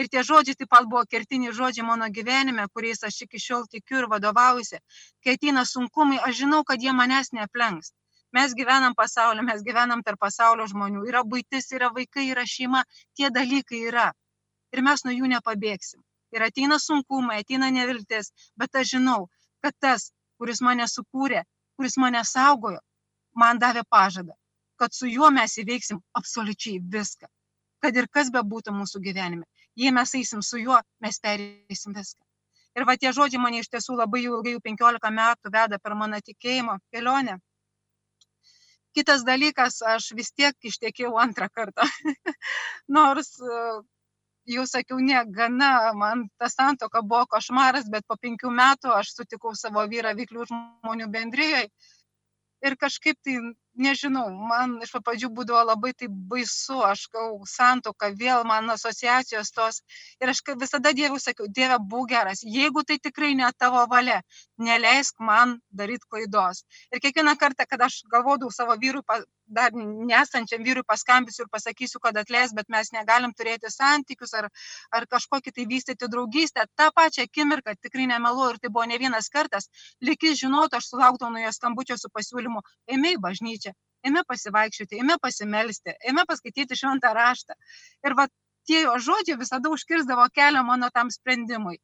[0.00, 4.02] Ir tie žodžiai taip pat buvo kertiniai žodžiai mano gyvenime, kuriais aš iki šiol tikiu
[4.02, 4.78] ir vadovaujuosi.
[5.24, 7.92] Kai ateina sunkumai, aš žinau, kad jie manęs neaplenks.
[8.36, 11.02] Mes gyvenam pasaulyje, mes gyvenam tarp pasaulio žmonių.
[11.10, 12.84] Yra būtis, yra vaikai, yra šeima,
[13.18, 14.06] tie dalykai yra.
[14.72, 16.00] Ir mes nuo jų nepabėgsim.
[16.36, 19.26] Ir ateina sunkumai, ateina neviltis, bet aš žinau,
[19.64, 21.42] kad tas, kuris mane sukūrė,
[21.76, 22.78] kuris mane saugojo,
[23.42, 24.36] man davė pažadą,
[24.80, 27.28] kad su juo mes įveiksim absoliučiai viską.
[27.84, 29.44] Kad ir kas bebūtų mūsų gyvenime.
[29.76, 32.24] Jei mes eisim su juo, mes perėsim viską.
[32.78, 35.96] Ir va tie žodžiai mane iš tiesų labai jau ilgai, jau 15 metų veda per
[36.02, 37.38] mano tikėjimo kelionę.
[38.96, 41.86] Kitas dalykas, aš vis tiek ištekėjau antrą kartą.
[42.96, 43.36] Nors
[44.50, 49.54] jau sakiau, ne, gana, man ta santoka buvo košmaras, bet po penkių metų aš sutikau
[49.54, 51.68] savo vyrą vyklių žmonių bendrijoje
[52.66, 53.36] ir kažkaip tai
[53.74, 59.52] nežinau man iš pat pradžių būdavo labai taip baisu aš galvojau santuoka vėl man asociacijos
[59.56, 59.82] tos.
[60.20, 62.42] Ir aš visada dievui sakiau dieve būk geras.
[62.42, 64.20] Jeigu tai tikrai ne tavo valia
[64.58, 66.64] neleisk man daryt klaidos.
[66.92, 69.02] Ir kiekvieną kartą kada aš galvodavau savo vyrui
[69.58, 69.74] dar
[70.12, 74.50] nesančiam vyrui paskambinsiu ir pasakysiu kad atleisk bet mes negalim turėti santykius ar
[74.98, 79.30] ar kažkokį tai vystyti draugystę tą pačią akimirką tikrai nemeluoju ir tai buvo ne vienas
[79.36, 79.70] kartas
[80.08, 83.76] lyg jis žinotų aš sulaukdavau nuo jo skambučio su pasiūlymu eime į bažnyčią
[84.08, 87.56] ėmė pasivaikščioti, ėmė pasimelsti, ėmė paskaityti šventą raštą.
[88.06, 88.26] Ir va
[88.68, 91.80] tie jo žodžiai visada užkirzdavo kelią mano tam sprendimui.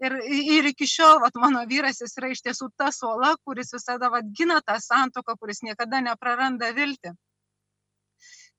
[0.00, 4.08] Ir, ir iki šiol vat, mano vyras jis yra iš tiesų tas uola, kuris visada
[4.12, 7.12] vat, gina tą santoką, kuris niekada nepraranda viltį.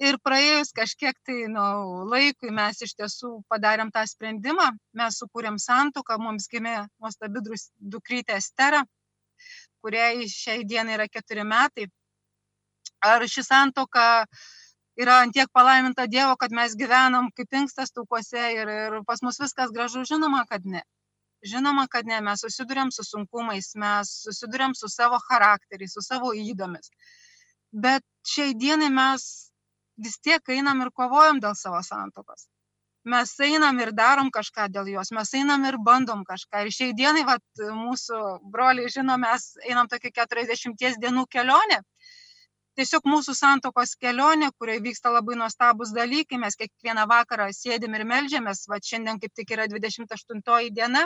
[0.01, 1.63] Ir praėjus kažkiek tai nu,
[2.09, 7.43] laikui mes iš tiesų padarėm tą sprendimą, mes sukūrėm santoką, mums gimė nuostabi
[7.95, 8.81] dukrytė Estera,
[9.81, 11.89] kuriai šiai dienai yra keturi metai
[13.01, 14.05] ar ši santoka
[15.01, 19.73] yra antiek palaiminta Dievo, kad mes gyvenam kaip inkstas taukuose ir, ir pas mus viskas
[19.73, 20.83] gražu, žinoma, kad ne.
[21.41, 26.91] Žinoma, kad ne, mes susidurėm su sunkumais, mes susidurėm su savo charakteriais, su savo įdomis.
[27.85, 29.27] Bet šiai dienai mes
[30.05, 32.47] vis tiek einam ir kovojam dėl savo santokos.
[33.11, 36.61] Mes einam ir darom kažką dėl jos, mes einam ir bandom kažką.
[36.67, 38.19] Ir šiai dienai, vat, mūsų
[38.53, 41.81] broliai žino, mes einam tokį 40 dienų kelionę
[42.79, 48.63] tiesiog mūsų santokos kelionė kurioje vyksta labai nuostabūs dalykai mes kiekvieną vakarą sėdim ir meldžiamės
[48.71, 51.03] vat šiandien kaip tik yra dvidešimt aštuntoji diena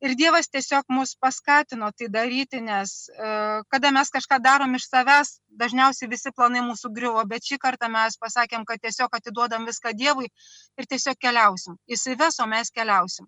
[0.00, 3.30] ir dievas tiesiog mus paskatino tai daryti nes e,
[3.72, 5.32] kada mes kažką darom iš savęs
[5.62, 10.30] dažniausiai visi planai mūsų griuvo bet šį kartą mes pasakėm kad tiesiog atiduodam viską dievui
[10.78, 11.80] ir tiesiog keliausim.
[11.90, 13.26] Jisai ves o mes keliausim.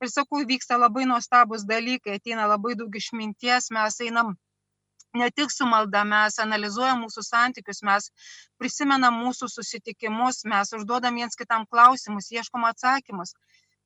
[0.00, 4.36] Ir sakau vyksta labai nuostabūs dalykai ateina labai daug išminties mes einam
[5.14, 8.10] ne tik su malda mes analizuojam mūsų santykius mes
[8.60, 13.34] prisimenam mūsų susitikimus mes užduodam viens kitam klausimus ieškom atsakymus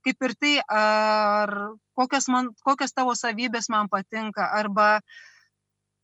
[0.05, 1.51] kaip ir tai ar
[1.97, 5.01] kokios man kokios tavo savybės man patinka arba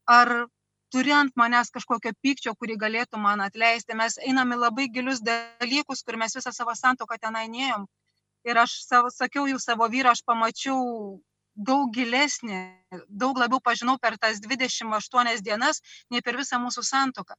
[0.08, 0.32] ar
[0.90, 3.94] turi ant manęs kažkokio pykčio kurį galėtum man atleisti.
[3.94, 7.86] Mes einam į labai gilius dalykus kur mes visą savo santuoką tenai nėjom.
[8.48, 11.20] Ir aš savo sakiau jau savo vyrą aš pamačiau
[11.68, 12.58] daug gilesnį,
[13.22, 17.36] daug labiau pažinau per tas 28 dienas, nei per visą mūsų santoką.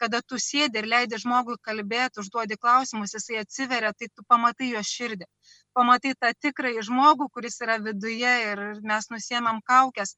[0.00, 4.84] Kada tu sėdi ir leidi žmogui kalbėti, užduodi klausimus, jisai atsiveria, tai tu pamatai jo
[4.92, 5.26] širdį.
[5.76, 10.16] Pamatai tą tikrąjį žmogų, kuris yra viduje ir mes nusiemam kaukės.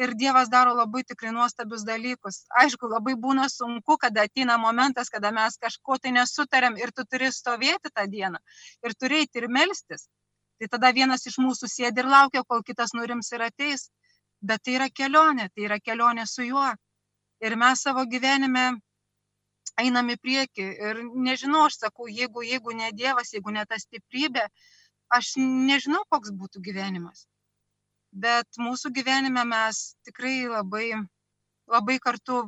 [0.00, 2.46] Ir Dievas daro labai tikrai nuostabius dalykus.
[2.62, 7.28] Aišku, labai būna sunku, kada ateina momentas, kada mes kažko tai nesutarėm ir tu turi
[7.28, 8.40] stovėti tą dieną
[8.86, 10.08] ir turi eiti ir melstis
[10.62, 13.88] tai tada vienas iš mūsų sėdi ir laukia, kol kitas nurims ir ateis.
[14.42, 16.68] Bet tai yra kelionė, tai yra kelionė su juo.
[17.42, 18.68] Ir mes savo gyvenime
[19.82, 20.68] einam į priekį.
[20.86, 24.46] Ir nežinau, aš sakau, jeigu, jeigu ne Dievas, jeigu ne ta stiprybė,
[25.10, 27.26] aš nežinau, koks būtų gyvenimas.
[28.12, 30.92] Bet mūsų gyvenime mes tikrai labai,
[31.66, 32.44] labai kartu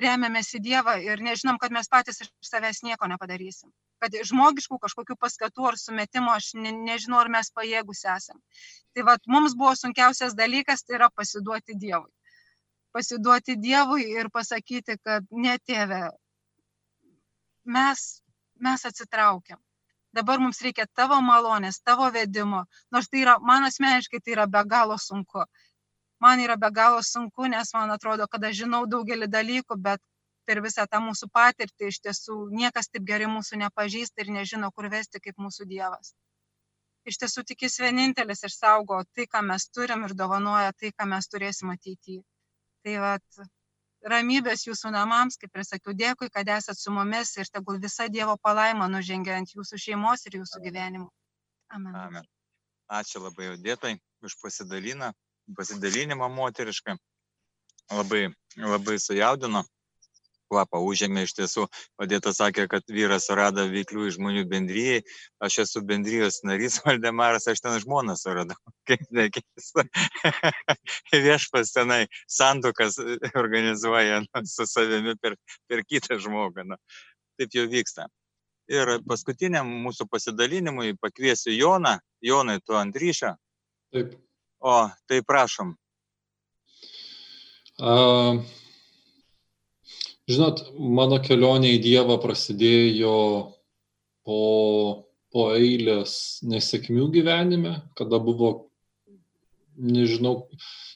[0.00, 5.16] remiamės į Dievą ir nežinom, kad mes patys iš savęs nieko nepadarysim kad žmogiškų kažkokių
[5.22, 8.40] paskatų ar sumetimų aš ne, nežinau, ar mes pajėgus esam.
[8.94, 12.10] Tai vad, mums buvo sunkiausias dalykas, tai yra pasiduoti Dievui.
[12.96, 16.02] Pasiduoti Dievui ir pasakyti, kad ne tėve,
[17.76, 18.06] mes,
[18.58, 19.60] mes atsitraukiam.
[20.12, 24.66] Dabar mums reikia tavo malonės, tavo vedimo, nors tai yra, man asmeniškai tai yra be
[24.68, 25.46] galo sunku.
[26.22, 30.02] Man yra be galo sunku, nes man atrodo, kad aš žinau daugelį dalykų, bet
[30.46, 34.90] per visą tą mūsų patirtį iš tiesų niekas taip gerai mūsų nepažįsta ir nežino, kur
[34.92, 36.12] vesti kaip mūsų Dievas.
[37.10, 41.26] Iš tiesų tik jis vienintelis išsaugo tai, ką mes turim ir dovanoja tai, ką mes
[41.30, 42.22] turėsim ateityje.
[42.86, 43.42] Tai vat,
[44.14, 48.36] ramybės jūsų namams, kaip ir sakiau, dėkui, kad esat su mumis ir tegul visa Dievo
[48.42, 51.10] palaima nužengia ant jūsų šeimos ir jūsų gyvenimo.
[51.74, 51.98] Amen.
[51.98, 52.30] Amen.
[52.92, 55.12] Ačiū labai Odėtai už pasidaliną,
[55.58, 56.96] pasidalinimą moterišką.
[57.92, 59.64] Labai, labai sujaudino
[60.52, 61.66] kvapą užėmė iš tiesų.
[62.00, 65.00] Padėta sakė, kad vyras surado veiklių žmonių bendryjai,
[65.44, 68.58] aš esu bendrijos narys Valdemaras, aš ten žmoną suradau.
[68.88, 69.86] Kaip nekeista.
[71.26, 72.98] Viešpas tenai santokas
[73.32, 75.38] organizuoja nu, su savimi per,
[75.70, 76.66] per kitą žmogų.
[76.72, 76.80] Nu.
[77.40, 78.08] Taip jau vyksta.
[78.70, 81.96] Ir paskutiniam mūsų pasidalinimui pakviesiu Joną.
[82.22, 83.34] Jonai, tu ant ryšio.
[83.92, 84.14] Taip.
[84.62, 84.74] O,
[85.10, 85.74] tai prašom.
[87.82, 88.38] Uh,
[90.30, 93.14] Žinot, mano kelionė į Dievą prasidėjo
[94.22, 94.42] po,
[95.34, 96.14] po eilės
[96.46, 98.52] nesėkmių gyvenime, kada buvo,
[99.74, 100.46] nežinau,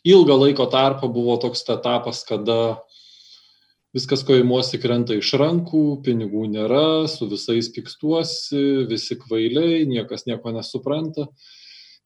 [0.06, 2.78] ilgą laiko tarpą buvo toks etapas, kada
[3.96, 10.54] viskas, ko įmuosi, krenta iš rankų, pinigų nėra, su visais pikstuosi, visi kvailiai, niekas nieko
[10.54, 11.26] nesupranta.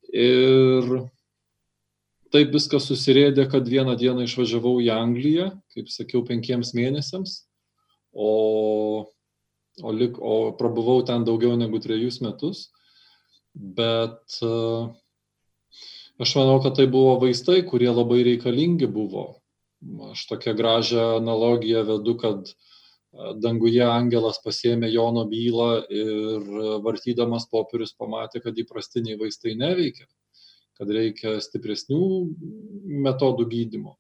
[0.09, 1.11] Ir
[2.35, 7.40] taip viskas susirėdė, kad vieną dieną išvažiavau į Angliją, kaip sakiau, penkiems mėnesiams,
[8.14, 8.31] o,
[9.83, 12.69] o, lik, o prabuvau ten daugiau negu trejus metus.
[13.55, 14.38] Bet
[16.23, 19.27] aš manau, kad tai buvo vaistai, kurie labai reikalingi buvo.
[20.12, 22.53] Aš tokią gražią analogiją vedu, kad
[23.43, 26.51] danguje angelas pasėmė Jono bylą ir
[26.85, 30.07] vartydamas popierius pamatė, kad įprastiniai vaistai neveikia
[30.81, 32.01] kad reikia stipresnių
[33.05, 33.99] metodų gydymo.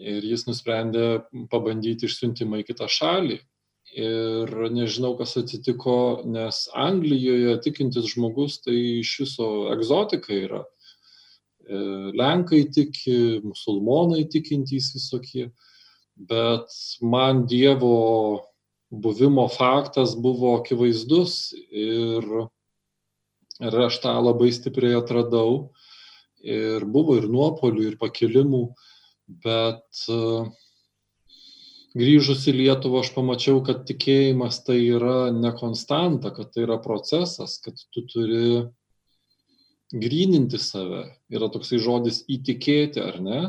[0.00, 1.20] Ir jis nusprendė
[1.52, 3.36] pabandyti išsiuntimą į kitą šalį.
[4.00, 10.60] Ir nežinau, kas atsitiko, nes Anglijoje tikintis žmogus tai iš viso egzotika yra.
[11.66, 11.80] E,
[12.16, 15.50] Lenkai tiki, musulmonai tikintys visokie.
[16.16, 16.70] Bet
[17.02, 18.46] man Dievo
[18.90, 22.26] buvimo faktas buvo akivaizdus ir,
[23.60, 25.70] ir aš tą labai stipriai atradau
[26.40, 28.64] ir buvo ir nuopolių, ir pakilimų,
[29.44, 30.18] bet e,
[32.00, 37.58] grįžus į Lietuvą aš pamačiau, kad tikėjimas tai yra ne konstanta, kad tai yra procesas,
[37.64, 38.68] kad tu turi
[39.92, 41.08] gryninti save.
[41.32, 43.42] Yra toksai žodis įtikėti, ar ne?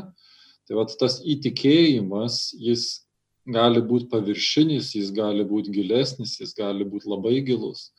[0.66, 3.02] Tai vad tas įtikėjimas, jis
[3.50, 7.90] gali būti paviršinis, jis gali būti gilesnis, jis gali būti labai gilus.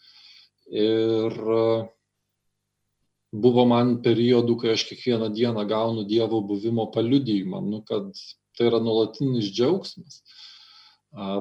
[0.71, 1.35] Ir
[3.33, 8.13] buvo man periodų, kai aš kiekvieną dieną gaunu Dievo buvimo paliudijimą, nu, kad
[8.57, 10.21] tai yra nuolatinis džiaugsmas.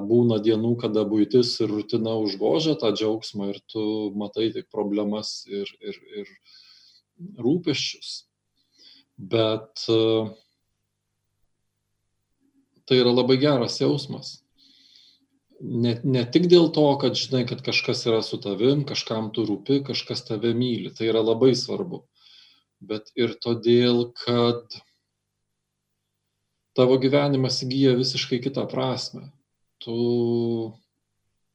[0.09, 3.85] Būna dienų, kada būtis ir rutina užgožia tą džiaugsmą ir tu
[4.17, 6.29] matai tik problemas ir, ir, ir
[7.41, 8.11] rūpeščius.
[9.17, 9.85] Bet
[12.85, 14.42] tai yra labai geras jausmas
[15.63, 19.81] ne, ne tik dėl to, kad žinai, kad kažkas yra su tavim, kažkam tu rūpi,
[19.87, 22.03] kažkas tave myli, tai yra labai svarbu,
[22.83, 24.75] bet ir todėl, kad
[26.77, 29.29] tavo gyvenimas įgyja visiškai kitą prasme.
[29.83, 29.95] Tu,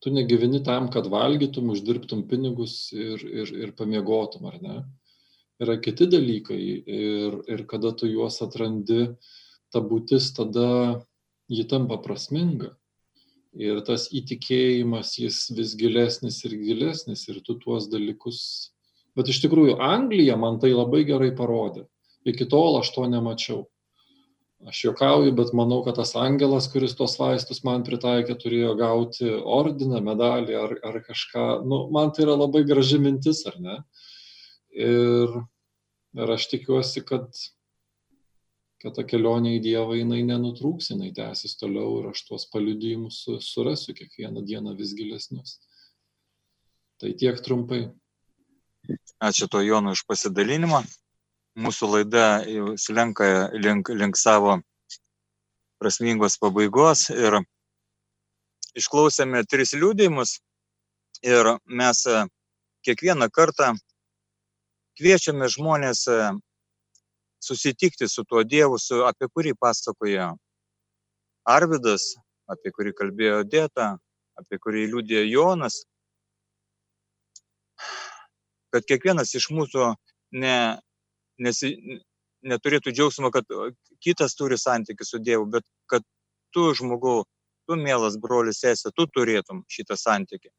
[0.05, 4.81] tu negyveni tam, kad valgytum, uždirbtum pinigus ir, ir, ir pamiegotum, ar ne?
[5.59, 9.09] Yra kiti dalykai ir, ir kada tu juos atrandi,
[9.75, 10.69] ta būtis tada
[11.51, 12.77] ji tampa prasminga
[13.57, 18.41] ir tas įtikėjimas jis vis gilesnis ir gilesnis ir tu tuos dalykus.
[19.17, 21.87] Bet iš tikrųjų Anglija man tai labai gerai parodė.
[22.29, 23.65] Iki tol aš to nemačiau.
[24.67, 30.01] Aš juokauju, bet manau, kad tas angelas, kuris tos vaistus man pritaikė, turėjo gauti ordiną,
[30.03, 31.45] medalį ar, ar kažką.
[31.63, 33.77] Nu, man tai yra labai graži mintis, ar ne?
[34.75, 35.37] Ir,
[36.19, 37.31] ir aš tikiuosi, kad
[38.83, 43.95] kad ta kelionė į Dievą jinai nenutrūks, jinai tęsis toliau ir aš tuos paliudijimus surasiu
[43.99, 45.59] kiekvieną dieną vis gilesnius.
[46.99, 47.89] Tai tiek trumpai.
[49.23, 50.83] Ačiū to Jonui už pasidalinimą.
[51.59, 52.25] Mūsų laida
[52.79, 54.61] slenka link, link savo
[55.83, 57.41] prasmingos pabaigos ir
[58.79, 60.39] išklausėme tris liūdėjimus
[61.27, 62.05] ir mes
[62.87, 63.73] kiekvieną kartą
[64.99, 66.07] kviečiame žmonės
[67.41, 70.33] susitikti su tuo Dievu, su, apie kurį pasakoja
[71.49, 72.15] Arvidas,
[72.51, 73.95] apie kurį kalbėjo Dėta,
[74.39, 75.83] apie kurį liūdėjo Jonas,
[78.75, 79.93] kad kiekvienas iš mūsų
[80.43, 80.59] ne,
[81.41, 81.73] nesi,
[82.47, 83.49] neturėtų džiaugsmo, kad
[84.05, 86.05] kitas turi santykių su Dievu, bet kad
[86.55, 87.25] tu žmogau,
[87.69, 90.51] tu mielas brolis esi, tu turėtum šitą santykį.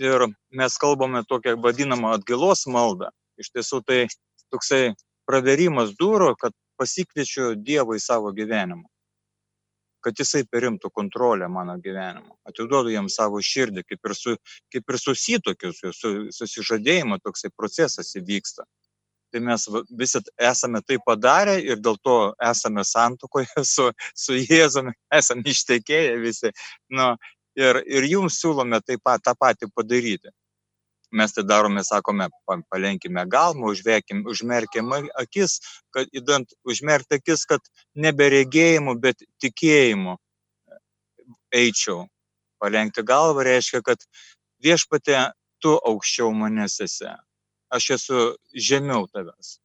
[0.00, 3.10] Ir mes kalbame tokią vadinamą atgilos maldą.
[3.40, 4.04] Iš tiesų tai
[4.52, 4.92] toksai
[5.30, 8.88] praverimas durų, kad pasikviečiu Dievą į savo gyvenimą.
[10.04, 12.38] kad jisai perimtų kontrolę mano gyvenimo.
[12.48, 14.32] Atiduodu jam savo širdį, kaip ir su,
[14.72, 18.64] kaip ir susitokius, su, susižadėjimo toksai procesas įvyksta.
[19.28, 19.66] Tai mes
[20.00, 26.54] visi esame tai padarę ir dėl to esame santukoje su, su Jėzumi, esame ištekėję visi.
[26.96, 27.12] Nu,
[27.60, 30.32] ir, ir jums siūlome taip pat tą patį padaryti
[31.10, 32.28] mes tai darome, sakome,
[32.70, 33.72] palenkime galvą,
[34.30, 35.58] užmerkime akis,
[35.94, 37.60] kad įdant užmerkti akis, kad
[37.94, 40.16] neberegėjimu, bet tikėjimu
[41.54, 42.06] eičiau.
[42.60, 44.04] Palenkti galvą reiškia, kad
[44.62, 45.30] viešpatė,
[45.60, 47.10] tu aukščiau manęs esi.
[47.70, 48.22] Aš esu
[48.54, 49.58] žemiau tavęs.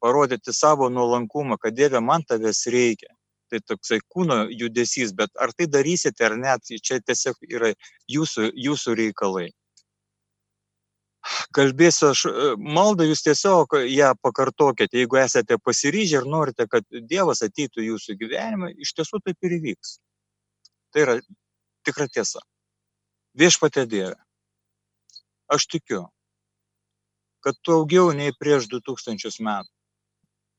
[0.00, 3.12] Parodyti savo nuolankumą, kad Dieve man tavęs reikia.
[3.52, 7.74] Tai toksai kūno judesys, bet ar tai darysite ar net, čia tiesiog yra
[8.10, 9.50] jūsų, jūsų reikalai
[11.56, 17.42] kalbėsiu aš e, maldą, jūs tiesiog ją pakartokite, jeigu esate pasiryžę ir norite, kad Dievas
[17.46, 19.98] ateitų jūsų gyvenimą, iš tiesų taip ir įvyks.
[20.92, 21.14] Tai yra
[21.86, 22.42] tikra tiesa.
[23.34, 24.16] Viešpatė Dieve,
[25.50, 26.04] aš tikiu,
[27.44, 29.70] kad tu daugiau nei prieš 2000 metų,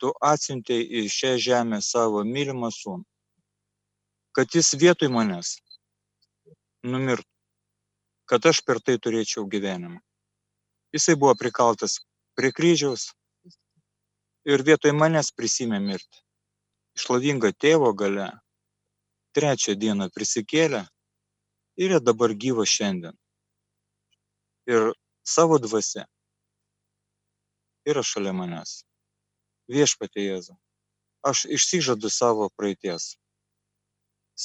[0.02, 3.06] tu atsintėjai į šią žemę savo mylimą sūnų,
[4.36, 5.56] kad jis vietoj manęs
[6.84, 7.32] numirtų,
[8.30, 10.05] kad aš per tai turėčiau gyvenimą
[10.96, 12.00] jisai buvo prikaltas
[12.40, 13.10] prie kryžiaus
[14.48, 16.22] ir vietoj manęs prisimė mirtį.
[16.96, 18.30] Išlovinga tėvo gale
[19.36, 20.86] trečią dieną prisikėlė
[21.84, 23.18] ir dabar gyvo šiandien.
[24.72, 24.94] Ir
[25.36, 26.06] savo dvasia
[27.92, 28.78] yra šalia manęs.
[29.68, 30.56] Viešpatė Jėzu,
[31.28, 33.16] aš išsižadu savo praeities,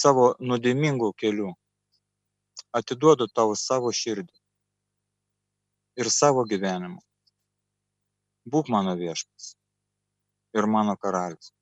[0.03, 1.53] savo nuodėmingų kelių,
[2.81, 4.40] atiduodu tau savo širdį
[6.01, 7.01] ir savo gyvenimu.
[8.51, 9.55] Būk mano viešpas
[10.57, 11.53] ir mano karalius.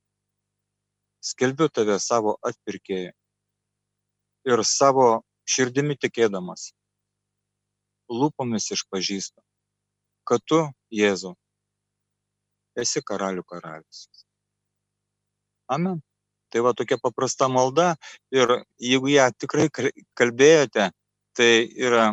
[1.20, 3.12] Skelbiu tave savo atpirkėjai
[4.49, 5.09] ir savo
[5.49, 6.70] širdimi tikėdamas,
[8.09, 9.43] lūpomis išpažįstu,
[10.28, 10.61] kad tu,
[10.95, 11.34] Jėzau,
[12.78, 14.07] esi karalių karalius.
[15.68, 15.99] Amen.
[16.49, 17.91] Tai va tokia paprasta malda
[18.32, 19.66] ir jeigu ją tikrai
[20.16, 20.86] kalbėjote,
[21.36, 22.07] tai yra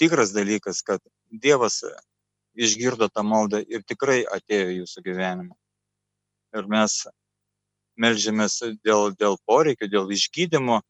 [0.00, 1.02] tikras dalykas, kad
[1.42, 1.80] Dievas
[2.54, 5.54] išgirdo tą maldą ir tikrai atėjo jūsų gyvenimą.
[6.54, 7.00] Ir mes
[7.98, 10.80] melžiamės dėl, dėl poreikio, dėl išgydymo.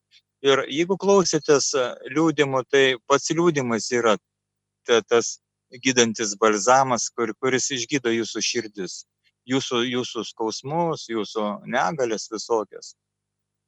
[0.44, 1.70] Ir jeigu klausytės
[2.12, 4.18] liūdimų, tai pats liūdimas yra
[4.84, 5.38] ta, tas
[5.84, 8.98] gydantis balzamas, kur, kuris išgydo jūsų širdis,
[9.48, 12.94] jūsų, jūsų skausmus, jūsų negalės visokias.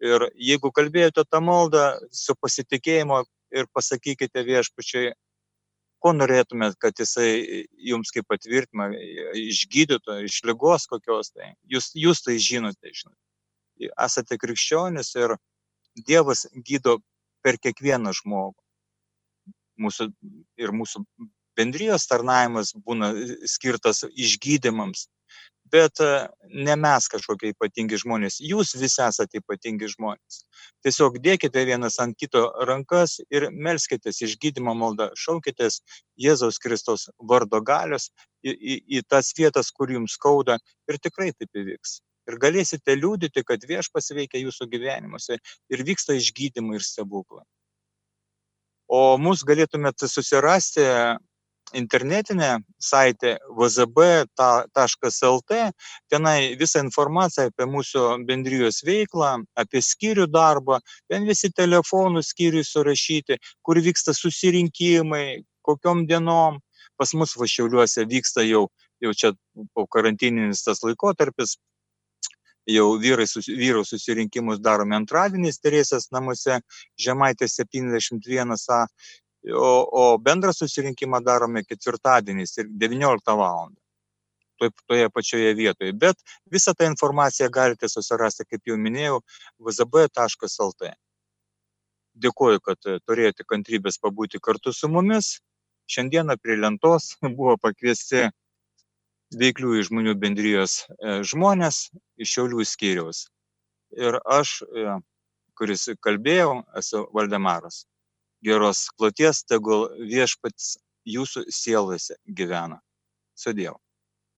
[0.05, 3.23] Ir jeigu kalbėjote tą maldą su pasitikėjimu
[3.57, 5.15] ir pasakykite viešpačiai,
[6.03, 8.91] ko norėtumėt, kad jisai jums kaip patvirtimą
[9.41, 11.55] išgydytų iš lygos kokios tai.
[11.73, 13.21] Jūs, jūs tai žinote, žinote.
[13.93, 15.37] Esate krikščionis ir
[15.97, 16.99] Dievas gydo
[17.45, 18.59] per kiekvieną žmogų.
[19.81, 20.11] Mūsų,
[20.61, 21.03] ir mūsų
[21.57, 23.11] bendrijos tarnavimas būna
[23.49, 25.07] skirtas išgydymams
[25.73, 26.29] bet e,
[26.67, 30.43] ne mes kažkokie ypatingi žmonės, jūs visi esate ypatingi žmonės.
[30.87, 35.81] Tiesiog dėkite vienas ant kito rankas ir melskitės išgydymo maldą, šaukitės
[36.23, 38.11] Jėzaus Kristos vardo galios
[38.45, 40.59] į, į, į tas vietas, kur jums skauda
[40.89, 42.01] ir tikrai taip įvyks.
[42.27, 47.45] Ir galėsite liūdyti, kad viešpas veikia jūsų gyvenimuose ir vyksta išgydymai ir stebuklai.
[48.87, 50.83] O mus galėtumėte susirasti
[51.75, 55.59] internetinė saitė vzb.lt,
[56.13, 60.79] tenai visą informaciją apie mūsų bendrijos veiklą, apie skyrių darbą,
[61.11, 66.61] ten visi telefonų skyriui surašyti, kur vyksta susirinkimai, kokiom dienom.
[66.97, 68.69] Pas mus vašiauliuose vyksta jau,
[69.05, 69.35] jau čia
[69.75, 71.59] po karantininis tas laikotarpis,
[72.67, 76.63] jau vyrai, vyrų susirinkimus darome antradieniais Teresės namuose,
[76.97, 78.87] Žemaitės 71A
[79.53, 83.71] o, o bendrą susirinkimą darome ketvirtadieniais ir 19 val.
[84.59, 85.93] Toj, toje pačioje vietoje.
[85.93, 86.17] Bet
[86.53, 89.21] visą tą informaciją galite susirasti, kaip jau minėjau,
[89.61, 90.93] vzb.lt.
[92.17, 95.37] Dėkuoju, kad turėjote kantrybės pabūti kartu su mumis.
[95.93, 98.31] Šiandieną prie lentos buvo pakviesti
[99.37, 103.27] veikliųjų žmonių bendrijos e, žmonės iš Šiaulių skyriaus.
[103.93, 104.97] Ir aš, e,
[105.59, 107.85] kuris kalbėjau, esu Valdemaras
[108.47, 110.77] geros kloties tegul viešpats
[111.17, 112.81] jūsų sielose gyvena.
[113.37, 113.79] Su Dievu.